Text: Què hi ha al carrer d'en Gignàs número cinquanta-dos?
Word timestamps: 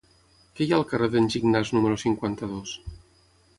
Què 0.59 0.65
hi 0.65 0.71
ha 0.73 0.77
al 0.81 0.85
carrer 0.93 1.09
d'en 1.17 1.29
Gignàs 1.35 1.73
número 1.77 2.01
cinquanta-dos? 2.07 2.77